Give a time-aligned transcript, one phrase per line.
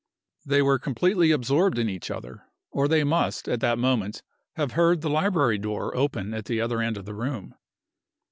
[0.43, 4.23] They were completely absorbed in each other, or they must, at that moment,
[4.55, 7.53] have heard the library door open at the other end of the room.